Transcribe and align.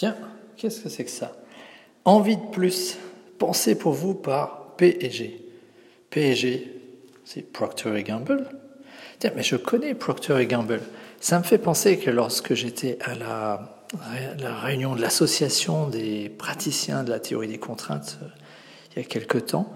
Tiens, 0.00 0.16
qu'est-ce 0.56 0.80
que 0.80 0.88
c'est 0.88 1.04
que 1.04 1.10
ça? 1.10 1.36
Envie 2.06 2.38
de 2.38 2.46
plus, 2.52 2.96
pensez 3.38 3.74
pour 3.74 3.92
vous 3.92 4.14
par 4.14 4.74
P&G. 4.78 5.44
P&G, 6.08 6.72
c'est 7.26 7.42
Procter 7.42 8.02
Gamble. 8.02 8.48
Tiens, 9.18 9.32
mais 9.36 9.42
je 9.42 9.56
connais 9.56 9.94
Procter 9.94 10.46
Gamble. 10.46 10.80
Ça 11.20 11.38
me 11.38 11.44
fait 11.44 11.58
penser 11.58 11.98
que 11.98 12.08
lorsque 12.08 12.54
j'étais 12.54 12.96
à 13.02 13.14
la, 13.14 13.84
la, 14.38 14.58
réunion 14.60 14.96
de 14.96 15.02
l'association 15.02 15.86
des 15.86 16.30
praticiens 16.30 17.04
de 17.04 17.10
la 17.10 17.20
théorie 17.20 17.48
des 17.48 17.58
contraintes 17.58 18.20
euh, 18.22 18.26
il 18.96 19.02
y 19.02 19.04
a 19.04 19.06
quelque 19.06 19.36
temps, 19.36 19.70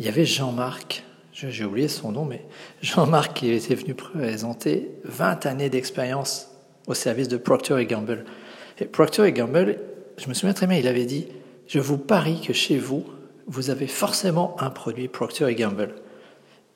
il 0.00 0.04
y 0.04 0.08
avait 0.08 0.24
Jean-Marc, 0.24 1.04
j'ai 1.32 1.64
oublié 1.64 1.86
son 1.86 2.10
nom, 2.10 2.24
mais 2.24 2.44
Jean-Marc 2.82 3.34
qui 3.34 3.52
était 3.52 3.76
venu 3.76 3.94
présenter 3.94 4.90
20 5.04 5.46
années 5.46 5.70
d'expérience 5.70 6.48
au 6.88 6.94
service 6.94 7.28
de 7.28 7.36
Procter 7.36 7.86
Gamble. 7.86 8.24
Et 8.80 8.86
Procter 8.86 9.30
Gamble, 9.32 9.78
je 10.16 10.28
me 10.28 10.34
souviens 10.34 10.54
très 10.54 10.66
bien, 10.66 10.78
il 10.78 10.88
avait 10.88 11.04
dit, 11.04 11.28
je 11.66 11.78
vous 11.78 11.98
parie 11.98 12.40
que 12.40 12.54
chez 12.54 12.78
vous, 12.78 13.04
vous 13.46 13.68
avez 13.68 13.86
forcément 13.86 14.56
un 14.58 14.70
produit 14.70 15.08
Procter 15.08 15.54
Gamble. 15.54 15.94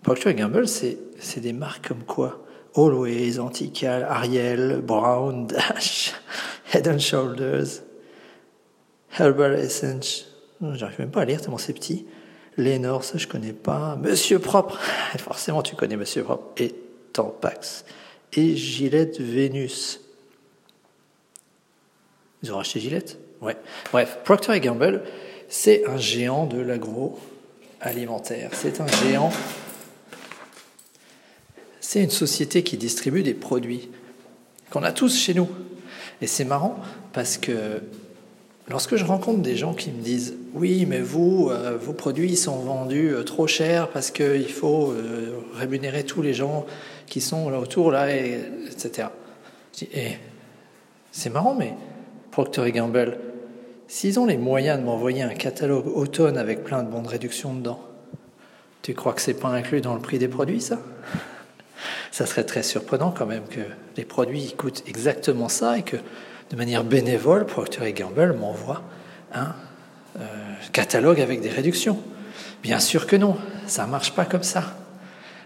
Procter 0.03 0.35
Gamble, 0.35 0.69
c'est 0.69 0.99
des 1.39 1.53
marques 1.55 1.89
comme 1.89 2.03
quoi? 2.03 2.45
Always, 2.77 3.39
Antical, 3.39 4.03
Ariel, 4.03 4.83
Brown, 4.83 5.47
Dash, 5.47 6.13
Head 6.75 6.89
and 6.89 6.99
Shoulders, 6.99 7.83
Herbal 9.19 9.55
Essence, 9.55 10.27
j'arrive 10.73 10.99
même 10.99 11.11
pas 11.11 11.23
à 11.23 11.25
lire 11.25 11.41
tellement 11.41 11.57
c'est 11.57 11.73
petit, 11.73 12.05
Lénore, 12.57 13.05
ça 13.05 13.17
je 13.17 13.29
connais 13.29 13.53
pas, 13.53 13.97
Monsieur 13.97 14.41
Propre, 14.41 14.79
forcément 15.19 15.63
tu 15.63 15.75
connais 15.75 15.97
Monsieur 15.97 16.25
Propre, 16.25 16.53
et 16.59 16.75
Tampax, 17.13 17.87
et 18.35 18.57
Gillette 18.57 19.21
Vénus. 19.21 20.04
Ils 22.45 22.53
ont 22.53 22.57
racheté 22.57 22.79
Gillette 22.79 23.19
Ouais. 23.41 23.57
Bref, 23.91 24.19
Procter 24.25 24.61
Gamble, 24.61 25.03
c'est 25.49 25.87
un 25.87 25.97
géant 25.97 26.47
de 26.47 26.61
l'agroalimentaire. 26.61 28.51
C'est 28.53 28.81
un 28.81 28.87
géant 28.87 29.33
c'est 31.81 32.03
une 32.03 32.11
société 32.11 32.63
qui 32.65 32.77
distribue 32.77 33.23
des 33.23 33.35
produits 33.35 33.89
qu'on 34.71 34.83
a 34.83 34.91
tous 34.91 35.17
chez 35.17 35.33
nous. 35.33 35.49
Et 36.21 36.27
c'est 36.27 36.45
marrant 36.45 36.77
parce 37.13 37.37
que 37.37 37.83
lorsque 38.69 38.97
je 38.97 39.05
rencontre 39.05 39.43
des 39.43 39.57
gens 39.57 39.75
qui 39.75 39.91
me 39.91 40.03
disent 40.03 40.35
oui, 40.55 40.87
mais 40.87 41.01
vous, 41.01 41.51
euh, 41.51 41.77
vos 41.77 41.93
produits 41.93 42.37
sont 42.37 42.57
vendus 42.57 43.15
euh, 43.15 43.23
trop 43.23 43.47
cher 43.47 43.91
parce 43.91 44.11
qu'il 44.11 44.51
faut 44.51 44.91
euh, 44.91 45.39
rémunérer 45.55 46.05
tous 46.05 46.21
les 46.21 46.35
gens 46.35 46.67
qui 47.07 47.21
sont 47.21 47.49
là 47.49 47.61
autour, 47.61 47.91
là, 47.91 48.13
et, 48.13 48.41
etc. 48.73 49.09
Dis, 49.75 49.89
eh, 49.95 50.19
c'est 51.13 51.31
marrant, 51.31 51.55
mais 51.55 51.75
Procter 52.35 52.73
Gamble, 52.73 53.17
s'ils 53.87 54.19
ont 54.19 54.27
les 54.27 54.37
moyens 54.37 54.81
de 54.81 54.85
m'envoyer 54.85 55.23
un 55.23 55.35
catalogue 55.35 55.87
automne 55.87 56.37
avec 56.37 56.65
plein 56.65 56.83
de 56.83 56.91
bons 56.91 57.03
de 57.03 57.07
réduction 57.07 57.55
dedans, 57.55 57.79
tu 58.83 58.93
crois 58.93 59.13
que 59.13 59.21
c'est 59.21 59.35
pas 59.35 59.51
inclus 59.51 59.81
dans 59.81 59.95
le 59.95 60.01
prix 60.01 60.19
des 60.19 60.27
produits, 60.27 60.61
ça? 60.61 60.81
Ça 62.11 62.27
serait 62.27 62.43
très 62.43 62.65
surprenant 62.65 63.15
quand 63.17 63.27
même 63.27 63.45
que 63.49 63.61
les 63.97 64.05
produits 64.05 64.53
coûtent 64.59 64.83
exactement 64.89 65.49
ça 65.49 65.79
et 65.79 65.83
que 65.83 65.97
de 66.51 66.57
manière 66.57 66.83
bénévole, 66.83 67.47
Procter 67.47 67.93
Gamble 67.93 68.33
m'envoie 68.33 68.83
un 69.33 69.55
euh, 70.19 70.25
catalogue 70.73 71.21
avec 71.21 71.41
des 71.41 71.51
réductions. 71.51 72.01
Bien 72.65 72.81
sûr 72.81 73.07
que 73.07 73.15
non, 73.15 73.37
ça 73.69 73.87
ne 73.87 73.93
marche 73.93 74.13
pas 74.13 74.25
comme 74.25 74.43
ça. 74.43 74.75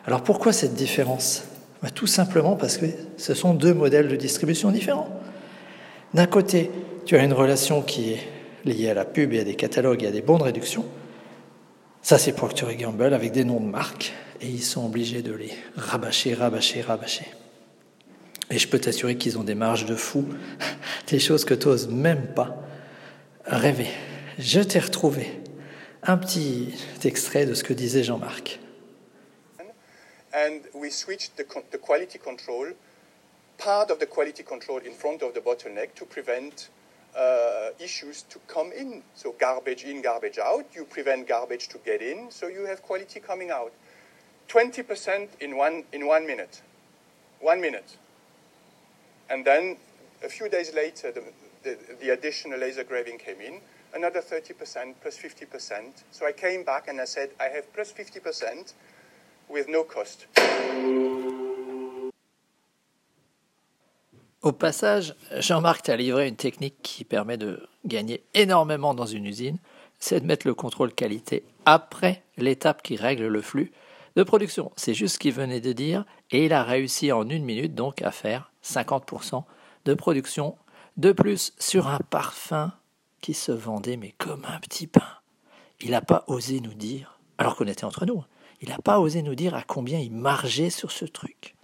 Alors 0.06 0.23
pourquoi 0.23 0.55
cette 0.55 0.73
différence? 0.73 1.45
Bah, 1.83 1.91
Tout 1.91 2.06
simplement 2.06 2.56
parce 2.56 2.78
que 2.78 2.86
ce 3.19 3.34
sont 3.34 3.52
deux 3.52 3.75
modèles 3.75 4.08
de 4.08 4.17
distribution 4.17 4.70
différents. 4.70 5.19
D'un 6.14 6.27
côté, 6.27 6.70
tu 7.05 7.17
as 7.17 7.23
une 7.23 7.33
relation 7.33 7.83
qui 7.83 8.12
est 8.12 8.28
liée 8.64 8.91
à 8.91 8.95
la 8.95 9.05
pub 9.05 9.33
et 9.33 9.41
à 9.41 9.45
des 9.45 9.55
catalogues 9.55 10.05
et 10.05 10.07
à 10.07 10.11
des 10.11 10.23
bons 10.23 10.39
de 10.39 10.45
réduction. 10.45 10.85
Ça, 12.02 12.19
c'est 12.19 12.33
Procter 12.33 12.74
Gamble 12.77 13.13
avec 13.13 13.33
des 13.33 13.45
noms 13.45 13.61
de 13.61 13.67
marques 13.67 14.13
et 14.41 14.47
ils 14.47 14.63
sont 14.63 14.86
obligés 14.86 15.23
de 15.23 15.33
les 15.33 15.52
rabâcher, 15.77 16.35
rabâcher, 16.35 16.80
rabâcher. 16.80 17.27
Et 18.51 18.58
je 18.58 18.68
peux 18.68 18.79
t'assurer 18.79 19.17
qu'ils 19.17 19.39
ont 19.39 19.45
des 19.45 19.55
marges 19.55 19.85
de 19.85 19.95
fou, 19.95 20.24
des 21.08 21.18
choses 21.18 21.45
que 21.45 21.55
tu 21.55 21.68
n'oses 21.68 21.89
même 21.89 22.29
pas 22.35 22.57
rêver. 23.45 23.89
Je 24.39 24.61
t'ai 24.61 24.79
retrouvé 24.79 25.41
un 26.02 26.17
petit 26.17 26.74
extrait 27.05 27.45
de 27.45 27.55
ce 27.55 27.64
que 27.64 27.74
disait 27.74 28.05
Jean-Marc. 28.05 28.61
And 30.33 30.61
we 30.74 30.91
switched 30.91 31.36
the, 31.36 31.45
the 31.70 31.79
quality 31.79 32.18
control, 32.18 32.74
part 33.58 33.91
of 33.91 33.98
the 33.98 34.07
quality 34.07 34.42
control 34.42 34.79
in 34.79 34.95
front 34.95 35.23
of 35.23 35.35
the 35.35 35.41
bottleneck 35.41 35.95
to 35.96 36.05
prevent 36.05 36.70
uh, 37.17 37.70
issues 37.80 38.23
to 38.23 38.39
come 38.46 38.73
in. 38.73 39.02
So 39.14 39.35
garbage 39.39 39.85
in, 39.85 40.01
garbage 40.02 40.39
out. 40.39 40.67
You 40.73 40.85
prevent 40.85 41.27
garbage 41.27 41.68
to 41.68 41.79
get 41.79 42.01
in, 42.01 42.30
so 42.30 42.47
you 42.47 42.64
have 42.67 42.83
quality 42.83 43.20
coming 43.20 43.51
out. 43.51 43.73
20% 44.48 45.29
in 45.41 45.57
one, 45.57 45.85
in 45.92 46.07
one 46.07 46.27
minute. 46.27 46.63
One 47.41 47.61
minute. 47.61 47.97
And 49.29 49.45
then 49.45 49.77
a 50.24 50.29
few 50.29 50.48
days 50.48 50.73
later, 50.74 51.13
the, 51.13 51.23
the, 51.63 51.79
the 52.01 52.11
additional 52.11 52.58
laser 52.58 52.85
graving 52.85 53.18
came 53.18 53.41
in, 53.41 53.61
another 53.95 54.20
30%, 54.20 54.95
plus 55.02 55.18
50%. 55.18 56.05
So 56.11 56.27
I 56.27 56.33
came 56.33 56.64
back 56.64 56.89
and 56.89 57.01
I 57.01 57.05
said, 57.05 57.30
I 57.41 57.45
have 57.45 57.73
plus 57.74 57.92
50% 57.92 58.73
with 59.48 59.68
no 59.68 59.85
cost. 59.85 60.27
Au 64.40 64.52
passage, 64.52 65.16
Jean-Marc 65.36 65.82
t'a 65.82 65.96
livré 65.96 66.28
une 66.28 66.36
technique 66.36 66.76
qui 66.82 67.04
permet 67.04 67.36
de 67.36 67.68
gagner 67.84 68.22
énormément 68.34 68.94
dans 68.94 69.06
une 69.06 69.26
usine, 69.26 69.58
c'est 69.98 70.20
de 70.20 70.26
mettre 70.26 70.46
le 70.46 70.54
contrôle 70.54 70.92
qualité 70.92 71.42
après 71.66 72.22
l'étape 72.36 72.82
qui 72.82 72.94
règle 72.94 73.26
le 73.26 73.42
flux 73.42 73.72
de 74.14 74.22
production. 74.22 74.70
C'est 74.76 74.94
juste 74.94 75.14
ce 75.14 75.18
qu'il 75.18 75.32
venait 75.32 75.60
de 75.60 75.72
dire. 75.72 76.04
Et 76.30 76.44
il 76.44 76.52
a 76.52 76.62
réussi 76.62 77.10
en 77.10 77.28
une 77.28 77.44
minute 77.44 77.74
donc 77.74 78.00
à 78.00 78.12
faire 78.12 78.52
50% 78.64 79.42
de 79.86 79.94
production 79.94 80.56
de 80.96 81.10
plus 81.10 81.52
sur 81.58 81.88
un 81.88 81.98
parfum 81.98 82.72
qui 83.20 83.34
se 83.34 83.50
vendait 83.50 83.96
mais 83.96 84.14
comme 84.18 84.44
un 84.44 84.60
petit 84.60 84.86
pain. 84.86 85.18
Il 85.80 85.90
n'a 85.90 86.00
pas 86.00 86.22
osé 86.28 86.60
nous 86.60 86.74
dire, 86.74 87.18
alors 87.38 87.56
qu'on 87.56 87.66
était 87.66 87.84
entre 87.84 88.06
nous, 88.06 88.22
il 88.60 88.68
n'a 88.68 88.78
pas 88.78 89.00
osé 89.00 89.22
nous 89.22 89.34
dire 89.34 89.56
à 89.56 89.62
combien 89.62 89.98
il 89.98 90.12
margeait 90.12 90.70
sur 90.70 90.92
ce 90.92 91.05
truc. 91.05 91.56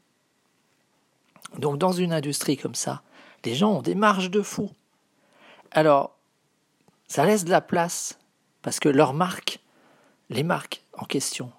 Donc 1.59 1.79
dans 1.79 1.93
une 1.93 2.13
industrie 2.13 2.57
comme 2.57 2.75
ça, 2.75 3.03
les 3.45 3.55
gens 3.55 3.73
ont 3.73 3.83
des 3.83 3.95
marges 3.95 4.31
de 4.31 4.43
fou. 4.43 4.71
Alors, 5.71 6.17
ça 7.09 7.25
laisse 7.25 7.45
de 7.45 7.51
la 7.51 7.61
place, 7.61 8.19
parce 8.63 8.81
que 8.81 8.89
leurs 8.89 9.15
marques, 9.15 9.61
les 10.31 10.43
marques 10.43 10.83
en 10.95 11.05
question, 11.05 11.53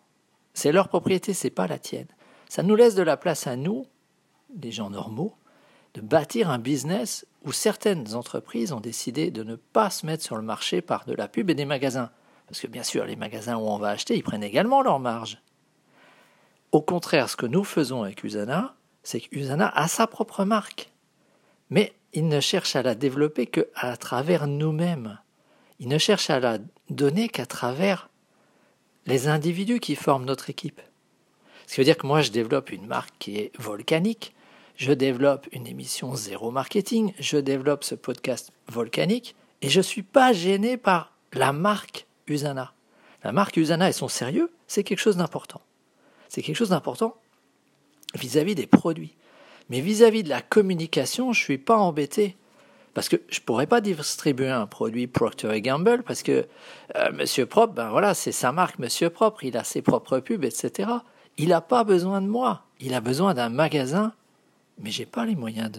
c'est 0.53 0.71
leur 0.71 0.87
propriété, 0.87 1.33
c'est 1.33 1.49
pas 1.49 1.67
la 1.67 1.77
tienne. 1.79 2.07
Ça 2.49 2.63
nous 2.63 2.75
laisse 2.75 2.95
de 2.95 3.03
la 3.03 3.17
place 3.17 3.47
à 3.47 3.55
nous, 3.55 3.85
des 4.49 4.71
gens 4.71 4.89
normaux, 4.89 5.35
de 5.93 6.01
bâtir 6.01 6.49
un 6.49 6.59
business 6.59 7.25
où 7.43 7.51
certaines 7.51 8.15
entreprises 8.15 8.71
ont 8.71 8.79
décidé 8.79 9.31
de 9.31 9.43
ne 9.43 9.55
pas 9.55 9.89
se 9.89 10.05
mettre 10.05 10.23
sur 10.23 10.35
le 10.35 10.41
marché 10.41 10.81
par 10.81 11.05
de 11.05 11.13
la 11.13 11.27
pub 11.27 11.49
et 11.49 11.55
des 11.55 11.65
magasins. 11.65 12.09
Parce 12.47 12.59
que 12.59 12.67
bien 12.67 12.83
sûr, 12.83 13.05
les 13.05 13.15
magasins 13.15 13.57
où 13.57 13.67
on 13.67 13.77
va 13.77 13.89
acheter, 13.89 14.15
ils 14.15 14.23
prennent 14.23 14.43
également 14.43 14.81
leur 14.81 14.99
marge. 14.99 15.41
Au 16.71 16.81
contraire, 16.81 17.29
ce 17.29 17.35
que 17.35 17.45
nous 17.45 17.63
faisons 17.63 18.03
avec 18.03 18.23
Usana, 18.23 18.75
c'est 19.05 19.21
qu'Usana 19.21 19.69
a 19.69 19.87
sa 19.87 20.07
propre 20.07 20.43
marque. 20.43 20.91
Mais 21.69 21.93
il 22.13 22.27
ne 22.27 22.39
cherche 22.39 22.75
à 22.75 22.81
la 22.81 22.95
développer 22.95 23.45
qu'à 23.45 23.95
travers 23.97 24.47
nous-mêmes. 24.47 25.19
Il 25.79 25.87
ne 25.87 25.97
cherche 25.97 26.29
à 26.29 26.39
la 26.39 26.57
donner 26.89 27.29
qu'à 27.29 27.45
travers 27.45 28.09
les 29.05 29.27
individus 29.27 29.79
qui 29.79 29.95
forment 29.95 30.25
notre 30.25 30.49
équipe. 30.49 30.81
Ce 31.67 31.75
qui 31.75 31.81
veut 31.81 31.85
dire 31.85 31.97
que 31.97 32.07
moi, 32.07 32.21
je 32.21 32.31
développe 32.31 32.71
une 32.71 32.87
marque 32.87 33.13
qui 33.19 33.37
est 33.37 33.51
volcanique, 33.59 34.33
je 34.75 34.91
développe 34.91 35.47
une 35.51 35.67
émission 35.67 36.15
zéro 36.15 36.51
marketing, 36.51 37.13
je 37.19 37.37
développe 37.37 37.83
ce 37.83 37.95
podcast 37.95 38.51
volcanique, 38.67 39.35
et 39.61 39.69
je 39.69 39.79
ne 39.79 39.83
suis 39.83 40.03
pas 40.03 40.33
gêné 40.33 40.77
par 40.77 41.13
la 41.33 41.53
marque 41.53 42.07
Usana. 42.27 42.73
La 43.23 43.31
marque 43.31 43.57
Usana 43.57 43.89
et 43.89 43.93
son 43.93 44.07
sérieux, 44.07 44.51
c'est 44.67 44.83
quelque 44.83 44.99
chose 44.99 45.17
d'important. 45.17 45.61
C'est 46.29 46.41
quelque 46.41 46.57
chose 46.57 46.69
d'important 46.69 47.15
vis-à-vis 48.15 48.55
des 48.55 48.67
produits. 48.67 49.15
Mais 49.69 49.81
vis-à-vis 49.81 50.21
-vis 50.21 50.23
de 50.23 50.29
la 50.29 50.41
communication, 50.41 51.33
je 51.33 51.41
ne 51.41 51.43
suis 51.43 51.57
pas 51.57 51.77
embêté. 51.77 52.35
Parce 52.95 53.09
que 53.09 53.17
je 53.27 53.41
pourrais 53.41 53.67
pas 53.67 53.81
distribuer 53.81 54.49
un 54.49 54.67
produit 54.67 55.05
Procter 55.05 55.61
Gamble 55.61 56.01
parce 56.03 56.23
que 56.23 56.47
euh, 56.95 57.11
Monsieur 57.11 57.45
Propre, 57.45 57.73
ben 57.73 57.89
voilà, 57.89 58.13
c'est 58.13 58.31
sa 58.31 58.53
marque 58.53 58.79
Monsieur 58.79 59.09
Propre, 59.09 59.43
il 59.43 59.57
a 59.57 59.65
ses 59.65 59.81
propres 59.81 60.19
pubs, 60.19 60.45
etc. 60.45 60.89
Il 61.37 61.49
n'a 61.49 61.59
pas 61.59 61.83
besoin 61.83 62.21
de 62.21 62.27
moi. 62.27 62.63
Il 62.79 62.93
a 62.93 63.01
besoin 63.01 63.33
d'un 63.33 63.49
magasin, 63.49 64.13
mais 64.79 64.91
j'ai 64.91 65.05
pas 65.05 65.25
les 65.25 65.35
moyens 65.35 65.69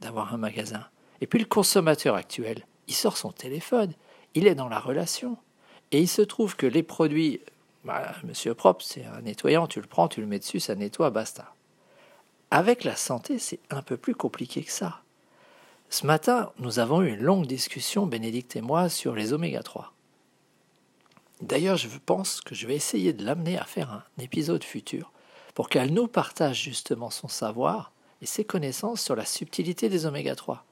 d'avoir 0.00 0.34
un 0.34 0.36
magasin. 0.36 0.84
Et 1.20 1.28
puis 1.28 1.38
le 1.38 1.44
consommateur 1.44 2.16
actuel, 2.16 2.66
il 2.88 2.94
sort 2.94 3.16
son 3.16 3.30
téléphone, 3.30 3.92
il 4.34 4.48
est 4.48 4.56
dans 4.56 4.68
la 4.68 4.80
relation, 4.80 5.36
et 5.92 6.00
il 6.00 6.08
se 6.08 6.22
trouve 6.22 6.56
que 6.56 6.66
les 6.66 6.82
produits, 6.82 7.40
bah, 7.84 8.16
Monsieur 8.24 8.52
Propre, 8.54 8.84
c'est 8.84 9.04
un 9.04 9.20
nettoyant, 9.20 9.68
tu 9.68 9.80
le 9.80 9.86
prends, 9.86 10.08
tu 10.08 10.20
le 10.20 10.26
mets 10.26 10.40
dessus, 10.40 10.58
ça 10.58 10.74
nettoie, 10.74 11.10
basta. 11.10 11.54
Avec 12.54 12.84
la 12.84 12.94
santé, 12.94 13.40
c'est 13.40 13.58
un 13.70 13.82
peu 13.82 13.96
plus 13.96 14.14
compliqué 14.14 14.62
que 14.62 14.70
ça 14.70 15.02
Ce 15.90 16.06
matin, 16.06 16.52
nous 16.60 16.78
avons 16.78 17.02
eu 17.02 17.08
une 17.08 17.20
longue 17.20 17.48
discussion, 17.48 18.06
Bénédicte 18.06 18.54
et 18.54 18.60
moi, 18.60 18.88
sur 18.88 19.16
les 19.16 19.32
oméga 19.32 19.60
3. 19.60 19.92
D'ailleurs, 21.40 21.76
je 21.76 21.88
pense 22.06 22.40
que 22.40 22.54
je 22.54 22.68
vais 22.68 22.76
essayer 22.76 23.12
de 23.12 23.24
l'amener 23.24 23.58
à 23.58 23.64
faire 23.64 23.90
un 23.90 24.04
épisode 24.22 24.62
futur 24.62 25.10
pour 25.54 25.68
qu'elle 25.68 25.92
nous 25.92 26.06
partage 26.06 26.62
justement 26.62 27.10
son 27.10 27.26
savoir 27.26 27.90
et 28.22 28.26
ses 28.26 28.44
connaissances 28.44 29.00
sur 29.00 29.16
la 29.16 29.24
subtilité 29.24 29.88
des 29.88 30.06
oméga 30.06 30.36
3. 30.36 30.64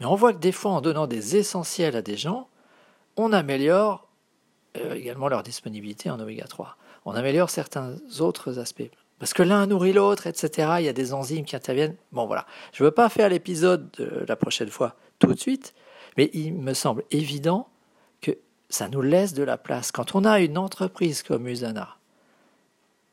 Mais 0.00 0.06
on 0.06 0.16
voit 0.16 0.34
que 0.34 0.40
des 0.40 0.52
fois, 0.52 0.72
en 0.72 0.82
donnant 0.82 1.06
des 1.06 1.36
essentiels 1.36 1.96
à 1.96 2.02
des 2.02 2.18
gens, 2.18 2.48
on 3.16 3.32
améliore 3.32 4.08
euh, 4.76 4.92
également 4.92 5.28
leur 5.28 5.42
disponibilité 5.42 6.10
en 6.10 6.20
oméga 6.20 6.44
3. 6.44 6.76
On 7.06 7.12
améliore 7.12 7.48
certains 7.48 7.96
autres 8.20 8.58
aspects. 8.58 8.90
Parce 9.18 9.32
que 9.32 9.42
l'un 9.42 9.66
nourrit 9.66 9.92
l'autre, 9.92 10.26
etc. 10.26 10.74
Il 10.80 10.84
y 10.84 10.88
a 10.88 10.92
des 10.92 11.14
enzymes 11.14 11.44
qui 11.44 11.56
interviennent. 11.56 11.96
Bon, 12.12 12.26
voilà. 12.26 12.46
Je 12.72 12.82
ne 12.82 12.88
veux 12.88 12.94
pas 12.94 13.08
faire 13.08 13.28
l'épisode 13.28 13.90
de 13.92 14.24
la 14.26 14.36
prochaine 14.36 14.70
fois 14.70 14.96
tout 15.18 15.32
de 15.32 15.38
suite, 15.38 15.74
mais 16.16 16.30
il 16.32 16.54
me 16.54 16.74
semble 16.74 17.04
évident 17.10 17.68
que 18.20 18.32
ça 18.68 18.88
nous 18.88 19.02
laisse 19.02 19.34
de 19.34 19.42
la 19.42 19.56
place. 19.56 19.92
Quand 19.92 20.14
on 20.14 20.24
a 20.24 20.40
une 20.40 20.58
entreprise 20.58 21.22
comme 21.22 21.46
Usana, 21.46 21.96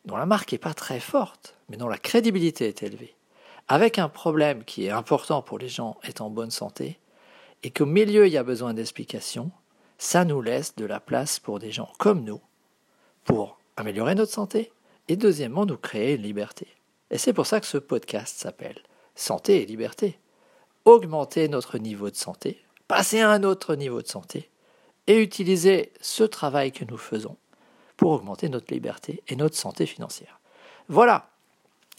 dont 0.06 0.18
la 0.18 0.26
marque 0.26 0.52
n'est 0.52 0.58
pas 0.58 0.74
très 0.74 1.00
forte, 1.00 1.56
mais 1.70 1.78
dont 1.78 1.88
la 1.88 1.98
crédibilité 1.98 2.68
est 2.68 2.84
élevée, 2.84 3.16
avec 3.68 4.00
un 4.00 4.10
problème 4.10 4.64
qui 4.64 4.86
est 4.86 4.92
important 4.92 5.42
pour 5.42 5.60
les 5.60 5.70
gens 5.70 5.98
étant 6.04 6.28
en 6.28 6.32
bonne 6.32 6.52
santé, 6.52 7.00
et 7.64 7.70
qu'au 7.70 7.86
milieu 7.86 8.26
il 8.26 8.34
y 8.34 8.38
a 8.38 8.44
besoin 8.44 8.74
d'explications, 8.74 9.52
ça 9.98 10.26
nous 10.26 10.42
laisse 10.42 10.76
de 10.76 10.86
la 10.86 11.00
place 11.00 11.40
pour 11.40 11.60
des 11.60 11.72
gens 11.72 11.92
comme 12.00 12.24
nous, 12.24 12.42
pour 13.24 13.60
améliorer 13.78 14.16
notre 14.16 14.32
santé, 14.32 14.72
et 15.12 15.18
deuxièmement 15.18 15.66
nous 15.66 15.76
créer 15.76 16.16
une 16.16 16.22
liberté. 16.22 16.68
Et 17.10 17.18
c'est 17.18 17.34
pour 17.34 17.46
ça 17.46 17.60
que 17.60 17.66
ce 17.66 17.78
podcast 17.78 18.38
s'appelle 18.38 18.82
Santé 19.14 19.62
et 19.62 19.66
liberté. 19.66 20.18
Augmenter 20.86 21.50
notre 21.50 21.78
niveau 21.80 22.10
de 22.10 22.16
santé, 22.16 22.64
passer 22.88 23.20
à 23.20 23.30
un 23.30 23.44
autre 23.44 23.76
niveau 23.76 24.02
de 24.02 24.08
santé, 24.08 24.50
et 25.08 25.22
utiliser 25.22 25.92
ce 26.00 26.24
travail 26.24 26.72
que 26.72 26.86
nous 26.86 26.98
faisons 26.98 27.36
pour 27.98 28.12
augmenter 28.12 28.48
notre 28.48 28.74
liberté 28.74 29.22
et 29.28 29.36
notre 29.36 29.58
santé 29.58 29.86
financière. 29.86 30.40
Voilà, 30.88 31.30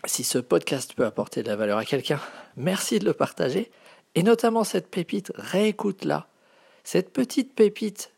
si 0.07 0.25
ce 0.25 0.39
podcast 0.39 0.95
peut 0.95 1.05
apporter 1.05 1.43
de 1.43 1.49
la 1.49 1.57
valeur 1.57 1.77
à 1.77 1.85
quelqu'un, 1.85 2.21
merci 2.57 2.99
de 2.99 3.05
le 3.05 3.13
partager. 3.13 3.71
Et 4.15 4.23
notamment 4.23 4.65
cette 4.65 4.91
pépite, 4.91 5.33
réécoute-la. 5.35 6.29
Cette 6.83 7.13
petite 7.13 7.55
pépite, 7.55 8.11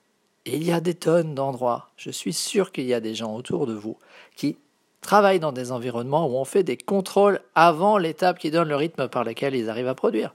il 0.45 0.63
y 0.63 0.71
a 0.71 0.81
des 0.81 0.95
tonnes 0.95 1.35
d'endroits, 1.35 1.91
je 1.97 2.11
suis 2.11 2.33
sûr 2.33 2.71
qu'il 2.71 2.85
y 2.85 2.95
a 2.95 3.01
des 3.01 3.17
gens 3.17 3.35
autour 3.35 3.67
de 3.67 3.75
vous 3.75 3.99
qui 4.37 4.57
travaillent 5.05 5.41
dans 5.41 5.53
des 5.53 5.71
environnements 5.71 6.27
où 6.27 6.37
on 6.37 6.45
fait 6.45 6.65
des 6.65 6.77
contrôles 6.77 7.41
avant 7.55 7.99
l'étape 7.99 8.39
qui 8.39 8.51
donne 8.51 8.69
le 8.69 8.77
rythme 8.77 9.09
par 9.09 9.23
lequel 9.23 9.55
ils 9.55 9.71
arrivent 9.71 9.89
à 9.89 9.95
produire. 9.95 10.35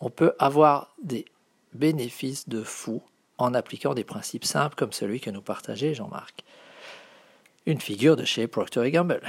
On 0.00 0.10
peut 0.10 0.34
avoir 0.38 0.94
des 1.02 1.24
bénéfices 1.72 2.48
de 2.48 2.62
fou 2.62 3.00
en 3.38 3.54
appliquant 3.54 3.94
des 3.94 4.04
principes 4.04 4.44
simples 4.44 4.76
comme 4.76 4.92
celui 4.92 5.20
que 5.20 5.30
nous 5.30 5.42
partageait 5.42 5.94
Jean-Marc 5.94 6.44
une 7.66 7.80
figure 7.80 8.16
de 8.16 8.24
chez 8.24 8.46
Procter 8.46 8.90
Gamble. 8.90 9.20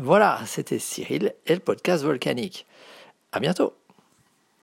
Voilà, 0.00 0.40
c'était 0.46 0.78
Cyril 0.78 1.34
et 1.46 1.54
le 1.54 1.60
podcast 1.60 2.02
volcanique. 2.02 2.66
À 3.32 3.40
bientôt. 3.40 3.74